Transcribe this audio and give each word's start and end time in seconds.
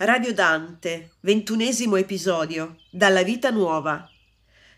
Radio 0.00 0.32
Dante, 0.32 1.14
ventunesimo 1.22 1.96
episodio, 1.96 2.76
dalla 2.88 3.24
vita 3.24 3.50
nuova. 3.50 4.08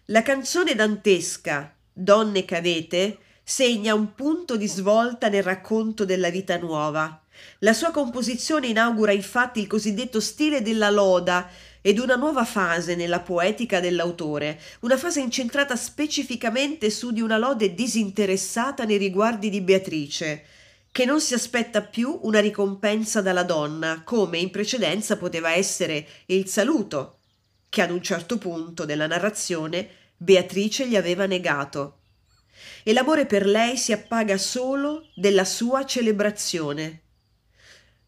La 0.06 0.22
canzone 0.22 0.74
dantesca 0.74 1.76
Donne 1.92 2.46
che 2.46 2.56
avete 2.56 3.18
segna 3.42 3.92
un 3.92 4.14
punto 4.14 4.56
di 4.56 4.66
svolta 4.66 5.28
nel 5.28 5.42
racconto 5.42 6.06
della 6.06 6.30
vita 6.30 6.56
nuova. 6.56 7.22
La 7.58 7.74
sua 7.74 7.90
composizione 7.90 8.68
inaugura 8.68 9.12
infatti 9.12 9.60
il 9.60 9.66
cosiddetto 9.66 10.20
stile 10.20 10.62
della 10.62 10.88
loda 10.88 11.50
ed 11.82 11.98
una 11.98 12.16
nuova 12.16 12.46
fase 12.46 12.94
nella 12.94 13.20
poetica 13.20 13.78
dell'autore, 13.78 14.58
una 14.80 14.96
fase 14.96 15.20
incentrata 15.20 15.76
specificamente 15.76 16.88
su 16.88 17.10
di 17.10 17.20
una 17.20 17.36
lode 17.36 17.74
disinteressata 17.74 18.84
nei 18.84 18.96
riguardi 18.96 19.50
di 19.50 19.60
Beatrice, 19.60 20.44
che 20.92 21.04
non 21.04 21.20
si 21.20 21.34
aspetta 21.34 21.82
più 21.82 22.18
una 22.22 22.40
ricompensa 22.40 23.20
dalla 23.20 23.44
donna, 23.44 24.02
come 24.04 24.38
in 24.38 24.50
precedenza 24.50 25.16
poteva 25.16 25.52
essere 25.52 26.06
il 26.26 26.48
saluto, 26.48 27.18
che 27.68 27.82
ad 27.82 27.90
un 27.90 28.02
certo 28.02 28.38
punto 28.38 28.84
della 28.84 29.06
narrazione 29.06 29.88
Beatrice 30.16 30.88
gli 30.88 30.96
aveva 30.96 31.26
negato. 31.26 31.98
E 32.82 32.92
l'amore 32.92 33.26
per 33.26 33.46
lei 33.46 33.76
si 33.76 33.92
appaga 33.92 34.36
solo 34.36 35.06
della 35.14 35.44
sua 35.44 35.84
celebrazione. 35.86 37.02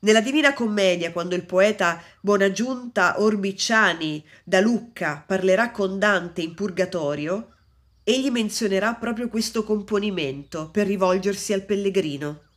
Nella 0.01 0.21
Divina 0.21 0.53
Commedia, 0.53 1.13
quando 1.13 1.37
il 1.37 1.45
poeta 1.45 2.03
Bonagiunta 2.21 3.23
Orbiciani 3.23 4.25
da 4.43 4.61
Lucca 4.61 5.23
parlerà 5.25 5.71
con 5.71 6.01
Dante 6.01 6.43
in 6.43 6.55
Purgatorio, 6.55 7.55
egli 8.03 8.31
menzionerà 8.31 8.95
proprio 8.95 9.29
questo 9.29 9.63
componimento 9.63 10.71
per 10.71 10.89
rivolgersi 10.89 11.53
al 11.53 11.63
pellegrino. 11.63 12.51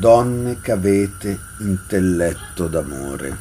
Donne 0.00 0.60
che 0.62 0.72
avete 0.72 1.38
intelletto 1.58 2.68
d'amore. 2.68 3.36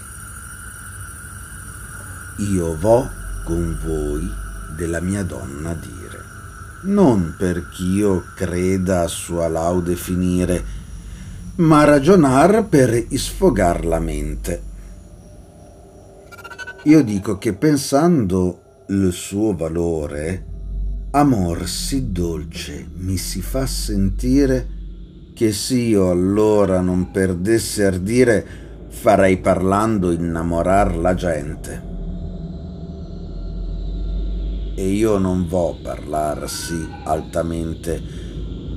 Io 2.40 2.78
vo 2.78 3.10
con 3.46 3.80
voi 3.82 4.30
della 4.76 5.00
mia 5.00 5.24
donna 5.24 5.74
dire, 5.74 6.22
non 6.82 7.34
perch'io 7.38 8.26
creda 8.36 9.04
a 9.04 9.08
sua 9.08 9.48
laude 9.48 9.96
finire, 9.96 10.64
ma 11.56 11.86
ragionar 11.86 12.66
per 12.66 13.06
isfogar 13.08 13.86
la 13.86 14.00
mente. 14.00 14.64
Io 16.84 17.02
dico 17.04 17.38
che 17.38 17.54
pensando 17.54 18.69
il 18.92 19.12
suo 19.12 19.56
valore, 19.56 20.46
amor 21.12 21.68
sì 21.68 22.12
dolce 22.12 22.88
mi 22.96 23.18
si 23.18 23.40
fa 23.40 23.68
sentire 23.68 24.68
che 25.36 25.52
s'io 25.52 26.10
allora 26.10 26.82
non 26.82 27.12
perdesse 27.12 27.86
ardire, 27.86 28.46
farei 28.88 29.38
parlando 29.38 30.12
innamorar 30.12 30.96
la 30.96 31.14
gente. 31.14 31.84
E 34.76 34.88
io 34.88 35.20
non 35.20 35.48
vo 35.48 35.78
parlar 35.84 36.50
sì 36.50 36.84
altamente, 37.04 38.02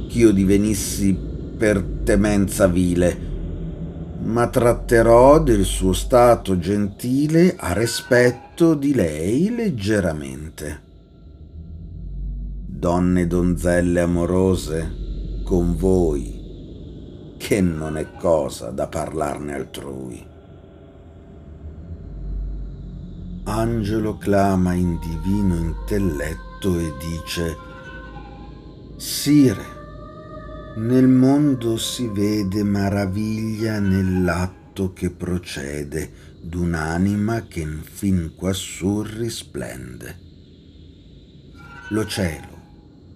ch'io 0.09 0.31
divenissi 0.31 1.19
per 1.57 1.83
temenza 2.05 2.67
vile, 2.67 3.19
ma 4.25 4.47
tratterò 4.47 5.43
del 5.43 5.65
suo 5.65 5.95
stato 5.95 6.59
gentile 6.59 7.57
a 7.59 7.73
rispetto 7.73 8.52
di 8.71 8.95
lei 8.95 9.55
leggeramente. 9.55 10.81
Donne 12.65 13.27
donzelle 13.27 14.01
amorose, 14.01 15.43
con 15.45 15.77
voi 15.77 16.41
che 17.37 17.61
non 17.61 17.97
è 17.97 18.07
cosa 18.19 18.71
da 18.71 18.87
parlarne 18.87 19.55
altrui. 19.55 20.27
Angelo 23.45 24.17
clama 24.17 24.73
in 24.75 24.99
divino 25.01 25.57
intelletto 25.57 26.79
e 26.79 26.93
dice, 27.01 27.57
Sire, 28.97 29.65
nel 30.77 31.09
mondo 31.09 31.77
si 31.77 32.07
vede 32.07 32.63
maraviglia 32.63 33.81
nell'atto 33.81 34.93
che 34.93 35.11
procede 35.11 36.32
d'un'anima 36.43 37.47
che 37.47 37.61
infin 37.61 38.33
quassù 38.35 39.03
risplende. 39.03 40.19
Lo 41.91 42.05
cielo, 42.05 42.61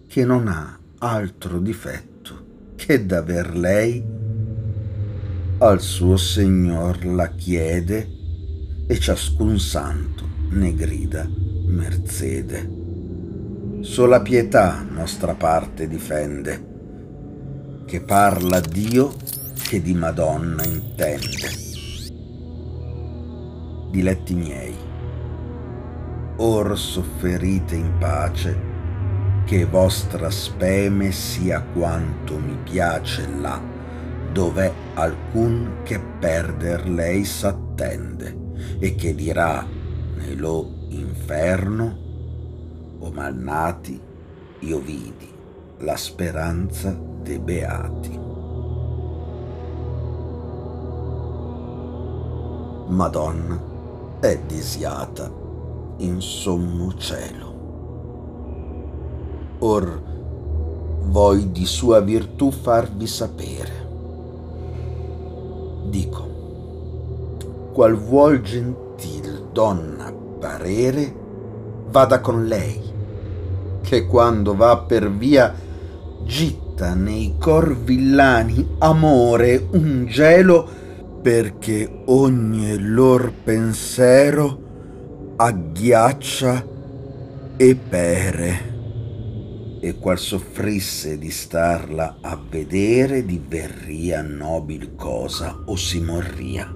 che 0.06 0.24
non 0.24 0.46
ha 0.48 0.78
altro 0.98 1.58
difetto 1.58 2.44
che 2.76 3.04
d'aver 3.04 3.56
lei 3.56 4.02
al 5.58 5.80
suo 5.80 6.16
Signor 6.16 7.04
la 7.04 7.28
chiede 7.30 8.08
e 8.86 8.98
ciascun 8.98 9.58
santo 9.58 10.24
ne 10.50 10.74
grida 10.74 11.28
merzede. 11.66 12.84
Sola 13.80 14.20
pietà 14.20 14.86
nostra 14.88 15.34
parte 15.34 15.88
difende, 15.88 16.74
che 17.86 18.00
parla 18.02 18.60
Dio 18.60 19.14
che 19.62 19.82
di 19.82 19.94
Madonna 19.94 20.64
intende. 20.64 21.65
Diletti 23.96 24.34
miei, 24.34 24.76
or 26.36 26.76
sofferite 26.76 27.76
in 27.76 27.96
pace, 27.98 28.54
che 29.46 29.64
vostra 29.64 30.28
speme 30.28 31.10
sia 31.12 31.62
quanto 31.62 32.36
mi 32.36 32.58
piace 32.62 33.26
là 33.40 33.58
dov'è 34.34 34.70
alcun 34.96 35.78
che 35.82 35.98
perder 35.98 36.86
lei 36.86 37.24
s'attende 37.24 38.36
e 38.78 38.94
che 38.96 39.14
dirà 39.14 39.64
nello 40.16 40.88
inferno 40.90 41.96
o 42.98 43.10
malnati 43.10 43.98
io 44.58 44.78
vidi 44.78 45.32
la 45.78 45.96
speranza 45.96 46.94
dei 47.22 47.38
beati. 47.38 48.20
Madonna 52.88 53.75
è 54.20 54.38
disiata 54.46 55.30
in 55.98 56.20
sommo 56.20 56.94
cielo. 56.96 57.54
Or 59.58 60.02
voi 61.04 61.50
di 61.52 61.64
sua 61.64 62.00
virtù 62.00 62.50
farvi 62.50 63.06
sapere 63.06 63.86
dico, 65.88 67.70
qual 67.72 67.96
vuol 67.96 68.40
gentil 68.42 69.48
donna 69.52 70.12
parere, 70.38 71.14
vada 71.88 72.20
con 72.20 72.46
lei, 72.46 72.80
che 73.82 74.06
quando 74.06 74.54
va 74.54 74.76
per 74.78 75.10
via 75.10 75.54
gitta 76.24 76.94
nei 76.94 77.36
cor 77.38 77.76
villani 77.76 78.74
amore 78.78 79.68
un 79.70 80.06
gelo 80.06 80.84
perché 81.26 82.04
ogni 82.04 82.78
lor 82.78 83.32
pensiero 83.42 85.34
agghiaccia 85.34 86.64
e 87.56 87.74
pere. 87.74 88.74
e 89.80 89.98
qual 89.98 90.18
soffrisse 90.18 91.18
di 91.18 91.30
starla 91.30 92.18
a 92.20 92.40
vedere 92.48 93.24
diverria 93.24 94.22
nobil 94.22 94.94
cosa 94.94 95.62
o 95.64 95.74
si 95.74 96.00
morria. 96.00 96.72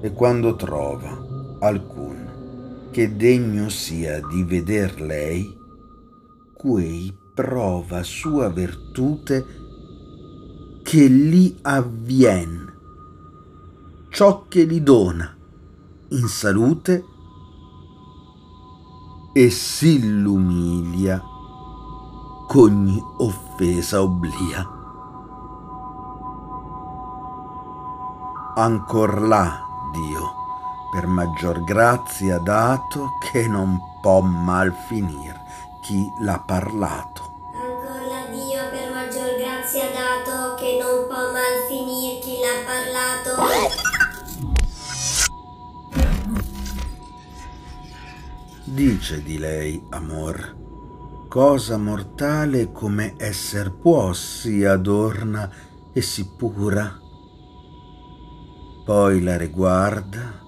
E 0.00 0.12
quando 0.12 0.56
trova 0.56 1.58
alcun 1.60 2.88
che 2.92 3.14
degno 3.14 3.68
sia 3.68 4.20
di 4.26 4.42
veder 4.42 5.02
lei, 5.02 5.54
quei 6.54 7.14
prova 7.34 8.02
sua 8.02 8.48
virtute 8.48 9.65
che 10.86 11.08
li 11.08 11.58
avvien, 11.62 12.72
ciò 14.08 14.44
che 14.46 14.62
li 14.62 14.84
dona 14.84 15.36
in 16.10 16.28
salute 16.28 17.04
e 19.32 19.50
s'illumilia 19.50 21.20
c'ogni 22.46 23.02
offesa 23.16 24.00
obblia. 24.00 24.70
Ancor 28.54 29.22
là, 29.22 29.60
Dio, 29.90 30.32
per 30.92 31.08
maggior 31.08 31.64
grazia 31.64 32.38
dato, 32.38 33.08
che 33.18 33.48
non 33.48 33.80
può 34.00 34.20
mal 34.20 34.72
finir 34.86 35.34
chi 35.82 36.06
l'ha 36.20 36.38
parlato. 36.38 37.25
Dice 48.68 49.22
di 49.22 49.38
lei, 49.38 49.80
amor, 49.90 51.26
cosa 51.28 51.76
mortale 51.76 52.72
come 52.72 53.14
esser 53.16 53.70
può 53.70 54.12
si 54.12 54.64
adorna 54.64 55.48
e 55.92 56.02
si 56.02 56.28
pura. 56.36 56.98
Poi 58.84 59.22
la 59.22 59.36
riguarda 59.36 60.42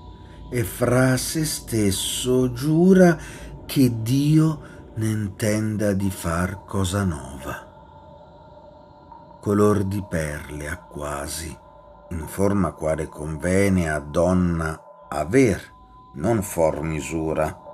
e 0.50 0.64
fra 0.64 1.16
se 1.16 1.44
stesso 1.44 2.50
giura 2.50 3.16
che 3.64 4.02
Dio 4.02 4.60
ne 4.96 5.10
intenda 5.10 5.92
di 5.92 6.10
far 6.10 6.64
cosa 6.64 7.04
nova. 7.04 7.66
Color 9.40 9.84
di 9.84 10.04
perle 10.08 10.68
ha 10.68 10.76
quasi, 10.76 11.56
in 12.10 12.26
forma 12.26 12.72
quale 12.72 13.06
convene 13.06 13.88
a 13.88 14.00
donna 14.00 14.76
aver, 15.08 15.62
non 16.14 16.42
for 16.42 16.82
misura 16.82 17.66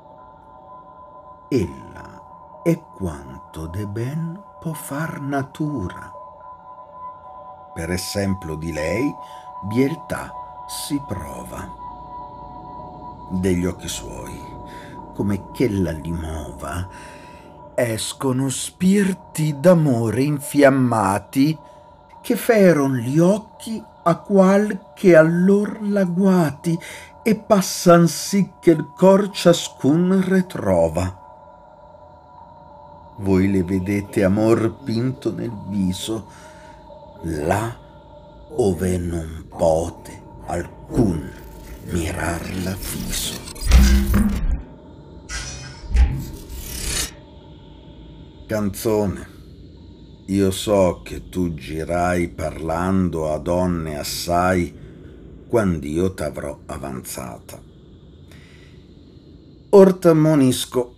ella 1.54 2.60
è 2.64 2.82
quanto 2.96 3.66
de 3.66 3.86
ben 3.86 4.42
può 4.60 4.72
far 4.72 5.20
natura. 5.20 6.10
Per 7.72 7.90
esempio 7.92 8.56
di 8.56 8.72
lei 8.72 9.14
bieltà 9.62 10.32
si 10.66 11.00
prova. 11.06 11.72
Degli 13.30 13.64
occhi 13.66 13.86
suoi, 13.86 14.36
come 15.14 15.52
ch'ella 15.52 15.92
li 15.92 16.10
mova, 16.10 16.88
escono 17.76 18.48
spirti 18.48 19.60
d'amore 19.60 20.22
infiammati 20.22 21.56
che 22.20 22.34
feron 22.34 22.96
gli 22.96 23.20
occhi 23.20 23.80
a 24.02 24.16
qual 24.16 24.92
che 24.92 25.14
allor 25.14 25.78
la 25.82 26.02
guati 26.02 26.76
e 27.22 27.36
passan 27.36 28.08
sì 28.08 28.54
che 28.58 28.72
il 28.72 28.90
cor 28.92 29.30
ciascun 29.30 30.20
retrova 30.26 31.22
voi 33.18 33.50
le 33.50 33.62
vedete 33.62 34.24
amor 34.24 34.82
pinto 34.84 35.32
nel 35.32 35.52
viso, 35.68 36.26
là 37.22 37.76
ove 38.56 38.98
non 38.98 39.46
pote 39.48 40.22
alcun 40.46 41.30
mirarla 41.90 42.74
fiso. 42.74 43.42
Canzone, 48.46 49.28
io 50.26 50.50
so 50.50 51.00
che 51.02 51.28
tu 51.28 51.54
girai 51.54 52.28
parlando 52.28 53.32
a 53.32 53.38
donne 53.38 53.98
assai 53.98 54.72
quand'io 55.48 56.12
t'avrò 56.12 56.60
avanzata. 56.66 57.60
Or 59.70 59.94
t'ammonisco 59.94 60.93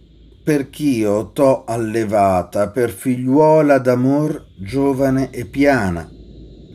perch'io 0.47 1.33
t'ho 1.33 1.65
allevata 1.65 2.69
per 2.69 2.91
figliuola 2.91 3.79
d'amor 3.79 4.47
giovane 4.55 5.31
e 5.33 5.45
piana, 5.45 6.09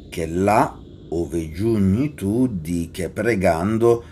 che 0.10 0.28
là 0.28 0.78
ove 1.12 1.50
giugni 1.54 2.14
tu 2.14 2.50
di 2.52 2.90
che 2.92 3.08
pregando 3.08 4.04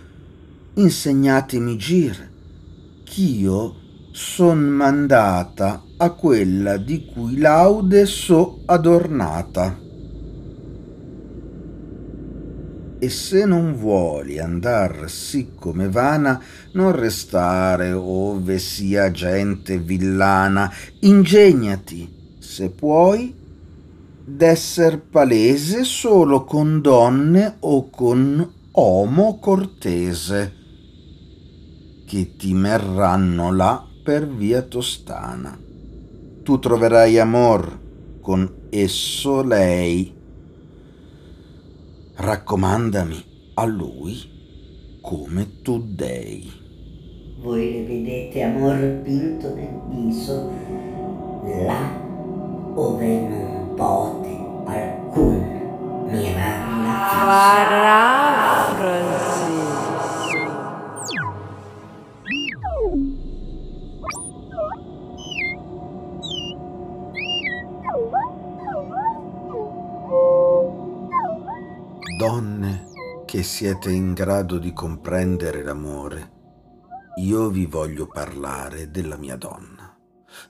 insegnatemi 0.75 1.75
gir, 1.75 2.29
ch'io 3.03 3.75
son 4.13 4.59
mandata 4.59 5.83
a 5.97 6.09
quella 6.11 6.77
di 6.77 7.03
cui 7.13 7.37
laude 7.37 8.05
so 8.05 8.61
adornata. 8.65 9.88
E 12.99 13.09
se 13.09 13.45
non 13.45 13.75
vuoli 13.75 14.39
andar 14.39 15.09
sì 15.09 15.51
come 15.55 15.89
vana, 15.89 16.41
non 16.73 16.91
restare 16.91 17.93
ove 17.93 18.59
sia 18.59 19.09
gente 19.09 19.77
villana, 19.79 20.71
ingegnati, 20.99 22.37
se 22.39 22.69
puoi, 22.69 23.33
d'esser 24.25 24.99
palese 24.99 25.85
solo 25.85 26.43
con 26.43 26.81
donne 26.81 27.55
o 27.61 27.89
con 27.89 28.53
omo 28.71 29.39
cortese, 29.39 30.53
che 32.05 32.35
ti 32.35 32.53
merranno 32.53 33.53
là 33.53 33.83
per 34.03 34.27
via 34.27 34.61
tostana. 34.61 35.57
Tu 36.43 36.59
troverai 36.59 37.17
amor 37.17 37.79
con 38.21 38.67
esso 38.69 39.41
lei, 39.41 40.18
raccomandami 42.21 43.53
a 43.53 43.63
lui 43.63 44.99
come 45.01 45.61
tu 45.61 45.79
dei. 45.79 46.51
Voi 47.39 47.71
le 47.71 47.83
vedete 47.85 48.43
amor 48.43 48.99
pinto 49.03 49.55
nel 49.55 49.79
viso, 49.87 50.51
là 51.65 51.97
ove 52.75 53.21
non 53.21 53.73
pote 53.75 54.37
alcun 54.65 56.07
mirarla. 56.11 57.49
Che 73.29 73.43
siete 73.43 73.91
in 73.91 74.13
grado 74.13 74.57
di 74.57 74.73
comprendere 74.73 75.61
l'amore, 75.61 76.31
io 77.17 77.49
vi 77.49 77.67
voglio 77.67 78.07
parlare 78.07 78.89
della 78.89 79.17
mia 79.17 79.35
donna. 79.35 79.95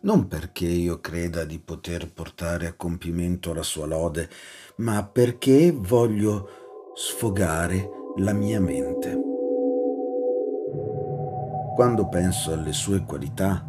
Non 0.03 0.29
perché 0.29 0.65
io 0.65 1.01
creda 1.01 1.43
di 1.43 1.59
poter 1.59 2.09
portare 2.13 2.67
a 2.67 2.73
compimento 2.77 3.53
la 3.53 3.63
sua 3.63 3.85
lode, 3.85 4.29
ma 4.77 5.03
perché 5.03 5.73
voglio 5.73 6.91
sfogare 6.95 7.89
la 8.19 8.31
mia 8.31 8.61
mente. 8.61 9.19
Quando 11.75 12.07
penso 12.07 12.53
alle 12.53 12.71
sue 12.71 13.03
qualità, 13.03 13.67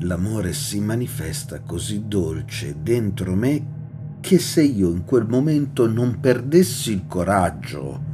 l'amore 0.00 0.52
si 0.52 0.80
manifesta 0.80 1.60
così 1.60 2.08
dolce 2.08 2.82
dentro 2.82 3.36
me 3.36 4.18
che 4.18 4.40
se 4.40 4.64
io 4.64 4.90
in 4.90 5.04
quel 5.04 5.28
momento 5.28 5.86
non 5.86 6.18
perdessi 6.18 6.90
il 6.90 7.06
coraggio, 7.06 8.10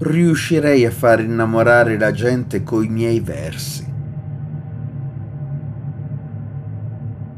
riuscirei 0.00 0.86
a 0.86 0.90
far 0.90 1.20
innamorare 1.20 1.98
la 1.98 2.10
gente 2.10 2.62
coi 2.62 2.88
miei 2.88 3.20
versi. 3.20 3.88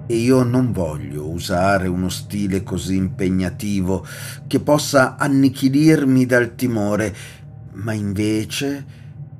E 0.07 0.15
io 0.15 0.43
non 0.43 0.73
voglio 0.73 1.29
usare 1.29 1.89
uno 1.89 2.09
stile 2.09 2.63
così 2.63 2.97
impegnativo 2.97 4.05
che 4.47 4.61
possa 4.61 5.17
annichilirmi 5.17 6.27
dal 6.27 6.55
timore, 6.55 7.15
ma 7.73 7.93
invece 7.93 8.85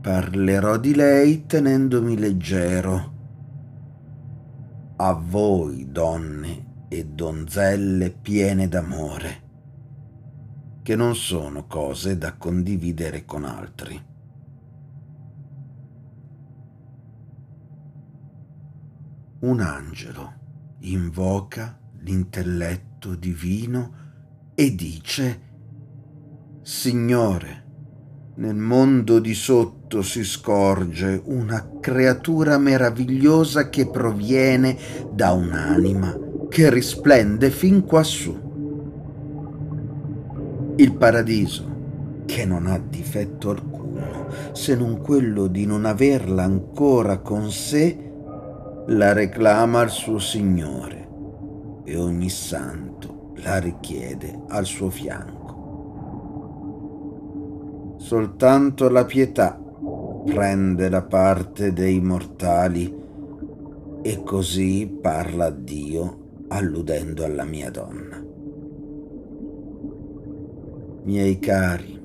parlerò 0.01 0.79
di 0.79 0.95
lei 0.95 1.47
tenendomi 1.47 2.19
leggero. 2.19 3.11
A 4.97 5.13
voi, 5.13 5.89
donne, 5.91 6.71
e 6.89 7.07
donzelle 7.07 8.11
piene 8.11 8.69
d'amore, 8.69 9.42
che 10.83 10.97
non 10.97 11.15
sono 11.15 11.67
cose 11.67 12.19
da 12.19 12.35
condividere 12.35 13.25
con 13.25 13.45
altri. 13.45 14.11
un 19.43 19.61
angelo 19.61 20.33
invoca 20.81 21.77
l'intelletto 22.01 23.15
divino 23.17 23.95
e 24.55 24.75
dice 24.75 25.41
Signore, 26.63 27.65
nel 28.37 28.55
mondo 28.55 29.19
di 29.19 29.35
sotto 29.35 30.01
si 30.03 30.23
scorge 30.23 31.21
una 31.25 31.79
creatura 31.81 32.57
meravigliosa 32.57 33.69
che 33.69 33.89
proviene 33.89 34.79
da 35.13 35.33
un'anima 35.33 36.17
che 36.49 36.71
risplende 36.71 37.51
fin 37.51 37.85
quassù. 37.85 38.52
Il 40.77 40.95
paradiso, 40.95 42.25
che 42.25 42.47
non 42.47 42.67
ha 42.67 42.79
difetto 42.79 43.51
alcuno, 43.51 44.27
se 44.53 44.75
non 44.75 45.03
quello 45.03 45.47
di 45.47 45.67
non 45.67 45.85
averla 45.85 46.45
ancora 46.45 47.19
con 47.19 47.51
sé, 47.51 48.11
la 48.87 49.13
reclama 49.13 49.81
al 49.81 49.91
suo 49.91 50.19
Signore 50.19 51.09
e 51.85 51.97
ogni 51.99 52.31
santo 52.31 53.33
la 53.37 53.59
richiede 53.59 54.41
al 54.49 54.65
suo 54.65 54.89
fianco. 54.89 55.41
Soltanto 57.99 58.89
la 58.89 59.05
pietà 59.05 59.61
prende 60.25 60.89
la 60.89 61.03
parte 61.03 61.73
dei 61.73 62.01
mortali 62.01 63.01
e 64.01 64.23
così 64.23 64.99
parla 65.01 65.51
Dio 65.51 66.45
alludendo 66.49 67.25
alla 67.25 67.45
mia 67.45 67.71
donna. 67.71 68.22
Miei 71.05 71.41
cari, 71.41 72.01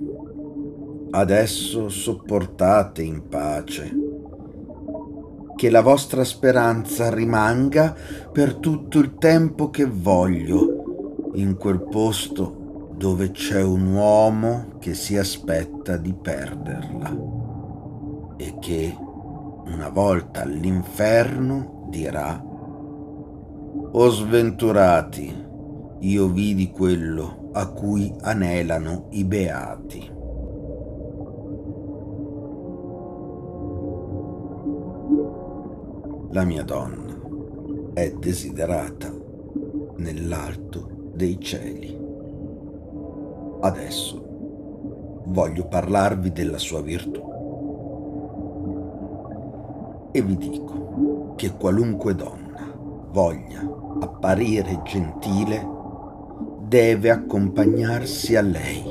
adesso 1.12 1.88
sopportate 1.88 3.04
in 3.04 3.27
pace, 3.27 3.96
che 5.56 5.70
la 5.70 5.82
vostra 5.82 6.24
speranza 6.24 7.13
rimanga 7.13 7.96
per 8.32 8.56
tutto 8.56 8.98
il 8.98 9.13
tempo 9.20 9.70
che 9.70 9.86
voglio 9.86 11.30
in 11.36 11.58
quel 11.58 11.84
posto 11.84 12.89
dove 12.96 13.30
c'è 13.30 13.62
un 13.62 13.94
uomo 13.94 14.77
che 14.80 14.96
si 14.96 15.16
aspetta 15.16 15.96
di 15.98 16.13
perderla 16.13 17.16
e 18.36 18.56
che 18.60 18.98
una 19.00 19.89
volta 19.89 20.42
all'inferno 20.42 21.86
dirà 21.92 22.44
O 23.92 24.10
sventurati, 24.10 25.46
io 26.00 26.27
vidi 26.30 26.72
quello 26.72 27.47
a 27.57 27.69
cui 27.69 28.13
anelano 28.21 29.07
i 29.09 29.23
beati. 29.23 30.11
La 36.29 36.43
mia 36.43 36.63
donna 36.63 37.19
è 37.95 38.11
desiderata 38.11 39.11
nell'alto 39.95 40.87
dei 41.15 41.39
cieli. 41.39 41.99
Adesso 43.61 45.23
voglio 45.25 45.67
parlarvi 45.67 46.31
della 46.31 46.59
sua 46.59 46.81
virtù. 46.81 47.25
E 50.11 50.21
vi 50.21 50.37
dico 50.37 51.33
che 51.35 51.53
qualunque 51.53 52.13
donna 52.13 52.71
voglia 53.09 53.61
apparire 53.99 54.79
gentile 54.83 55.76
deve 56.67 57.09
accompagnarsi 57.09 58.36
a 58.36 58.41
lei, 58.41 58.83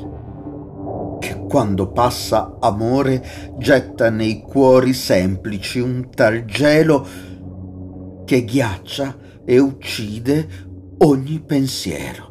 che 1.19 1.37
quando 1.47 1.91
passa 1.91 2.57
amore 2.59 3.23
getta 3.57 4.09
nei 4.09 4.41
cuori 4.41 4.93
semplici 4.93 5.79
un 5.79 6.09
tal 6.09 6.45
gelo 6.45 7.05
che 8.25 8.43
ghiaccia 8.43 9.17
e 9.45 9.59
uccide 9.59 10.47
ogni 10.99 11.39
pensiero. 11.39 12.27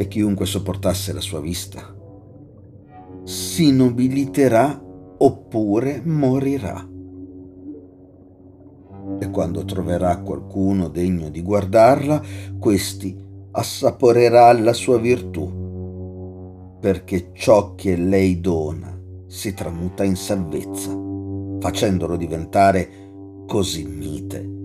e 0.00 0.06
chiunque 0.06 0.46
sopportasse 0.46 1.12
la 1.12 1.20
sua 1.20 1.40
vista 1.40 1.92
si 3.24 3.72
nobiliterà 3.72 4.80
oppure 5.18 6.00
morirà. 6.04 6.97
E 9.20 9.30
quando 9.30 9.64
troverà 9.64 10.18
qualcuno 10.18 10.88
degno 10.88 11.28
di 11.28 11.42
guardarla, 11.42 12.22
questi 12.58 13.16
assaporerà 13.50 14.52
la 14.52 14.72
sua 14.72 14.98
virtù, 14.98 16.76
perché 16.80 17.30
ciò 17.32 17.74
che 17.74 17.96
lei 17.96 18.40
dona 18.40 18.96
si 19.26 19.54
tramuta 19.54 20.04
in 20.04 20.16
salvezza, 20.16 20.96
facendolo 21.58 22.16
diventare 22.16 23.06
così 23.46 23.84
mite 23.84 24.56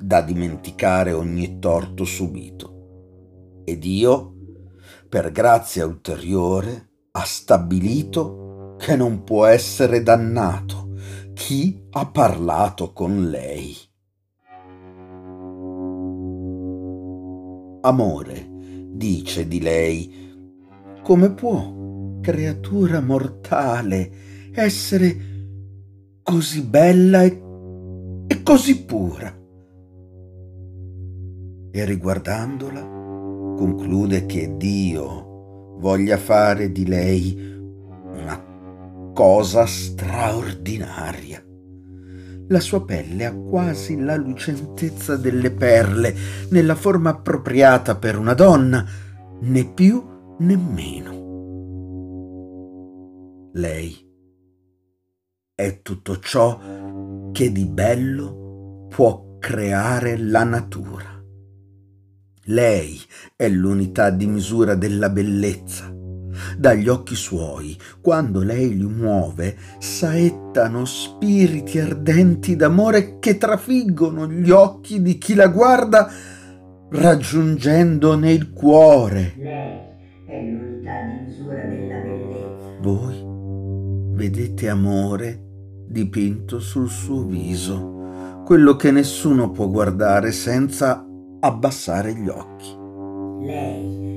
da 0.00 0.22
dimenticare 0.22 1.12
ogni 1.12 1.58
torto 1.58 2.04
subito. 2.04 3.62
Ed 3.64 3.84
io, 3.84 4.34
per 5.08 5.30
grazia 5.30 5.84
ulteriore, 5.84 6.88
ha 7.12 7.24
stabilito 7.24 8.76
che 8.78 8.96
non 8.96 9.22
può 9.24 9.44
essere 9.44 10.02
dannato 10.02 10.79
chi 11.40 11.86
ha 11.92 12.06
parlato 12.06 12.92
con 12.92 13.30
lei. 13.30 13.74
Amore, 17.80 18.46
dice 18.90 19.48
di 19.48 19.58
lei, 19.58 20.12
come 21.02 21.32
può, 21.32 22.18
creatura 22.20 23.00
mortale, 23.00 24.10
essere 24.52 25.16
così 26.22 26.60
bella 26.60 27.22
e, 27.22 27.42
e 28.26 28.42
così 28.42 28.84
pura? 28.84 29.34
E 31.72 31.84
riguardandola, 31.86 32.82
conclude 32.82 34.26
che 34.26 34.58
Dio 34.58 35.76
voglia 35.78 36.18
fare 36.18 36.70
di 36.70 36.86
lei 36.86 37.59
cosa 39.20 39.66
straordinaria. 39.66 41.44
La 42.48 42.58
sua 42.58 42.82
pelle 42.86 43.26
ha 43.26 43.34
quasi 43.34 44.00
la 44.00 44.16
lucentezza 44.16 45.16
delle 45.16 45.50
perle, 45.50 46.14
nella 46.48 46.74
forma 46.74 47.10
appropriata 47.10 47.96
per 47.96 48.16
una 48.16 48.32
donna, 48.32 48.82
né 49.42 49.70
più 49.74 50.02
né 50.38 50.56
meno. 50.56 51.18
Lei 53.52 53.94
è 55.54 55.82
tutto 55.82 56.18
ciò 56.18 56.58
che 57.30 57.52
di 57.52 57.66
bello 57.66 58.86
può 58.88 59.36
creare 59.38 60.16
la 60.16 60.44
natura. 60.44 61.22
Lei 62.44 62.98
è 63.36 63.50
l'unità 63.50 64.08
di 64.08 64.26
misura 64.26 64.74
della 64.76 65.10
bellezza. 65.10 65.94
Dagli 66.56 66.88
occhi 66.88 67.14
suoi, 67.14 67.76
quando 68.00 68.42
lei 68.42 68.76
li 68.76 68.86
muove, 68.86 69.56
saettano 69.78 70.84
spiriti 70.84 71.78
ardenti 71.78 72.56
d'amore 72.56 73.18
che 73.18 73.38
trafiggono 73.38 74.28
gli 74.28 74.50
occhi 74.50 75.02
di 75.02 75.18
chi 75.18 75.34
la 75.34 75.48
guarda, 75.48 76.10
raggiungendone 76.90 78.32
il 78.32 78.50
cuore. 78.50 79.34
Lei 79.36 79.78
è 80.26 80.42
l'unità 80.42 80.92
di 81.02 81.24
misura 81.26 81.64
della 81.64 82.00
bellezza. 82.00 82.78
Voi 82.80 83.28
vedete 84.14 84.68
amore 84.68 85.44
dipinto 85.88 86.60
sul 86.60 86.88
suo 86.88 87.24
viso, 87.24 88.42
quello 88.44 88.76
che 88.76 88.90
nessuno 88.90 89.50
può 89.50 89.68
guardare 89.68 90.30
senza 90.32 91.04
abbassare 91.40 92.14
gli 92.14 92.28
occhi. 92.28 92.76
Lei 93.46 94.09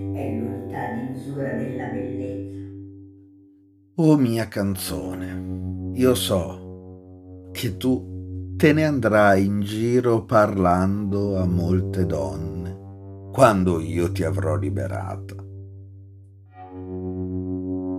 Oh 3.97 4.17
mia 4.17 4.47
canzone, 4.47 5.91
io 5.93 6.15
so 6.15 7.49
che 7.51 7.77
tu 7.77 8.55
te 8.57 8.73
ne 8.73 8.85
andrai 8.85 9.45
in 9.45 9.61
giro 9.61 10.25
parlando 10.25 11.37
a 11.37 11.45
molte 11.45 12.07
donne 12.07 13.29
quando 13.31 13.79
io 13.79 14.11
ti 14.11 14.23
avrò 14.23 14.55
liberata. 14.55 15.35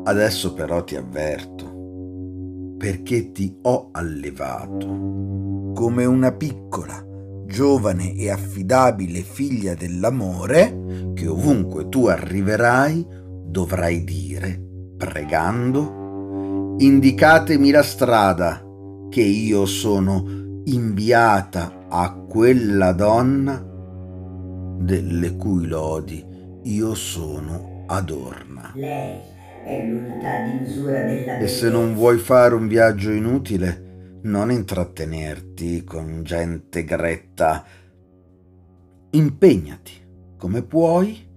Adesso 0.02 0.52
però 0.54 0.82
ti 0.82 0.96
avverto, 0.96 2.74
perché 2.76 3.30
ti 3.30 3.56
ho 3.62 3.90
allevato 3.92 5.70
come 5.74 6.04
una 6.06 6.32
piccola 6.32 7.06
giovane 7.46 8.16
e 8.16 8.30
affidabile 8.30 9.20
figlia 9.20 9.76
dell'amore, 9.76 11.12
che 11.14 11.28
ovunque 11.28 11.88
tu 11.88 12.06
arriverai 12.06 13.06
dovrai 13.54 14.02
dire, 14.02 14.63
pregando, 14.96 16.76
indicatemi 16.78 17.70
la 17.70 17.82
strada, 17.82 18.62
che 19.10 19.22
io 19.22 19.66
sono 19.66 20.60
inviata 20.64 21.86
a 21.88 22.12
quella 22.12 22.92
donna 22.92 23.62
delle 24.78 25.36
cui 25.36 25.66
lodi 25.66 26.24
io 26.64 26.94
sono 26.94 27.84
adorna. 27.86 28.72
Lei 28.74 29.20
è 29.64 29.86
l'unità 29.86 30.42
di 30.44 30.58
misura 30.60 31.02
della 31.02 31.38
E 31.38 31.48
se 31.48 31.70
non 31.70 31.94
vuoi 31.94 32.18
fare 32.18 32.54
un 32.54 32.66
viaggio 32.66 33.10
inutile, 33.10 34.18
non 34.22 34.50
intrattenerti 34.50 35.84
con 35.84 36.22
gente 36.22 36.84
gretta. 36.84 37.64
Impegnati, 39.10 39.92
come 40.36 40.62
puoi, 40.62 41.32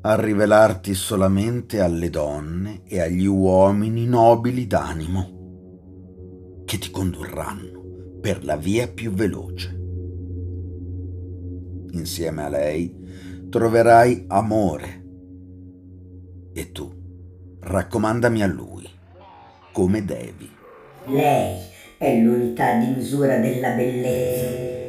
a 0.00 0.14
rivelarti 0.20 0.94
solamente 0.94 1.80
alle 1.80 2.08
donne 2.08 2.82
e 2.84 3.00
agli 3.00 3.26
uomini 3.26 4.06
nobili 4.06 4.66
d'animo, 4.66 5.36
che 6.64 6.78
ti 6.78 6.90
condurranno 6.90 8.18
per 8.20 8.44
la 8.44 8.56
via 8.56 8.86
più 8.88 9.12
veloce. 9.12 9.76
Insieme 11.92 12.44
a 12.44 12.48
lei 12.48 13.46
troverai 13.50 14.24
amore 14.28 15.04
e 16.52 16.72
tu 16.72 16.92
raccomandami 17.60 18.42
a 18.42 18.46
lui 18.46 18.88
come 19.72 20.04
devi. 20.04 20.50
Lei 21.06 21.58
è 21.96 22.20
l'unità 22.20 22.78
di 22.78 22.94
misura 22.94 23.38
della 23.38 23.70
bellezza. 23.70 24.87